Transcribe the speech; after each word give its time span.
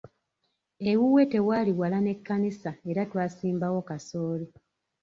Ewuwe 0.91 1.23
tewaali 1.31 1.71
wala 1.79 1.97
n'ekkanisa 2.01 2.71
era 2.89 3.01
twasimbawo 3.11 3.79
kasooli. 3.89 4.45